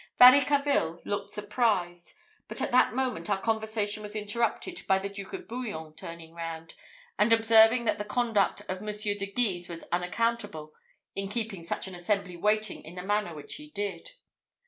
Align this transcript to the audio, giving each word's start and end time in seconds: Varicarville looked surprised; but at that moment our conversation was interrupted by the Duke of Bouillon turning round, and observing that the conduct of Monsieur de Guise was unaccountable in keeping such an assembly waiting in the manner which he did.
Varicarville 0.19 0.99
looked 1.05 1.29
surprised; 1.29 2.15
but 2.47 2.59
at 2.59 2.71
that 2.71 2.95
moment 2.95 3.29
our 3.29 3.39
conversation 3.39 4.01
was 4.01 4.15
interrupted 4.15 4.81
by 4.87 4.97
the 4.97 5.09
Duke 5.09 5.31
of 5.33 5.47
Bouillon 5.47 5.93
turning 5.95 6.33
round, 6.33 6.73
and 7.19 7.31
observing 7.31 7.83
that 7.85 7.99
the 7.99 8.03
conduct 8.03 8.61
of 8.67 8.81
Monsieur 8.81 9.13
de 9.13 9.27
Guise 9.27 9.67
was 9.69 9.83
unaccountable 9.91 10.73
in 11.15 11.29
keeping 11.29 11.63
such 11.63 11.87
an 11.87 11.93
assembly 11.93 12.35
waiting 12.35 12.81
in 12.83 12.95
the 12.95 13.03
manner 13.03 13.35
which 13.35 13.57
he 13.57 13.69
did. 13.69 14.13